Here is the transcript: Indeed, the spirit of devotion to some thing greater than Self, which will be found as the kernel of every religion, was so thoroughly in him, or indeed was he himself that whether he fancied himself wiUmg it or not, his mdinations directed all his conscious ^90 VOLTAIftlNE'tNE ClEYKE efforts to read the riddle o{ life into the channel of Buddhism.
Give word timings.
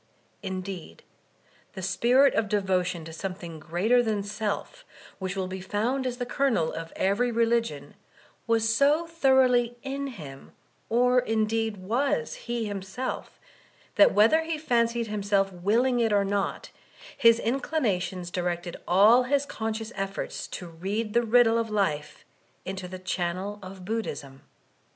Indeed, 0.41 1.03
the 1.73 1.83
spirit 1.83 2.33
of 2.33 2.49
devotion 2.49 3.05
to 3.05 3.13
some 3.13 3.35
thing 3.35 3.59
greater 3.59 4.01
than 4.01 4.23
Self, 4.23 4.83
which 5.19 5.35
will 5.35 5.45
be 5.45 5.61
found 5.61 6.07
as 6.07 6.17
the 6.17 6.25
kernel 6.25 6.73
of 6.73 6.91
every 6.95 7.31
religion, 7.31 7.93
was 8.47 8.75
so 8.75 9.05
thoroughly 9.05 9.77
in 9.83 10.07
him, 10.07 10.53
or 10.89 11.19
indeed 11.19 11.77
was 11.77 12.33
he 12.33 12.65
himself 12.65 13.39
that 13.93 14.11
whether 14.15 14.41
he 14.41 14.57
fancied 14.57 15.05
himself 15.05 15.53
wiUmg 15.53 16.01
it 16.03 16.11
or 16.11 16.25
not, 16.25 16.71
his 17.15 17.39
mdinations 17.39 18.31
directed 18.31 18.77
all 18.87 19.25
his 19.25 19.45
conscious 19.45 19.91
^90 19.91 19.91
VOLTAIftlNE'tNE 19.91 19.97
ClEYKE 19.97 20.01
efforts 20.01 20.47
to 20.47 20.67
read 20.67 21.13
the 21.13 21.21
riddle 21.21 21.59
o{ 21.59 21.61
life 21.61 22.25
into 22.65 22.87
the 22.87 22.97
channel 22.97 23.59
of 23.61 23.85
Buddhism. 23.85 24.41